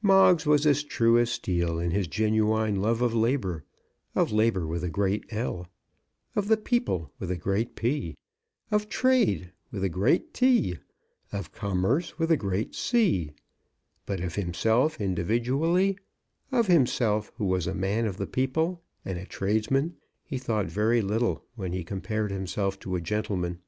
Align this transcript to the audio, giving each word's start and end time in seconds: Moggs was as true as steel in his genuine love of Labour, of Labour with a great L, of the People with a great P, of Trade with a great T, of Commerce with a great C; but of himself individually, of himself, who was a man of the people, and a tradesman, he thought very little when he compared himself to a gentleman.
Moggs 0.00 0.46
was 0.46 0.66
as 0.66 0.82
true 0.82 1.18
as 1.18 1.28
steel 1.28 1.78
in 1.78 1.90
his 1.90 2.06
genuine 2.08 2.80
love 2.80 3.02
of 3.02 3.12
Labour, 3.12 3.62
of 4.14 4.32
Labour 4.32 4.66
with 4.66 4.82
a 4.82 4.88
great 4.88 5.26
L, 5.28 5.68
of 6.34 6.48
the 6.48 6.56
People 6.56 7.12
with 7.18 7.30
a 7.30 7.36
great 7.36 7.76
P, 7.76 8.16
of 8.70 8.88
Trade 8.88 9.52
with 9.70 9.84
a 9.84 9.90
great 9.90 10.32
T, 10.32 10.78
of 11.30 11.52
Commerce 11.52 12.18
with 12.18 12.30
a 12.30 12.38
great 12.38 12.74
C; 12.74 13.32
but 14.06 14.20
of 14.20 14.34
himself 14.36 14.98
individually, 14.98 15.98
of 16.50 16.68
himself, 16.68 17.30
who 17.36 17.44
was 17.44 17.66
a 17.66 17.74
man 17.74 18.06
of 18.06 18.16
the 18.16 18.26
people, 18.26 18.80
and 19.04 19.18
a 19.18 19.26
tradesman, 19.26 19.98
he 20.24 20.38
thought 20.38 20.68
very 20.68 21.02
little 21.02 21.44
when 21.54 21.72
he 21.74 21.84
compared 21.84 22.30
himself 22.30 22.80
to 22.80 22.96
a 22.96 23.00
gentleman. 23.02 23.58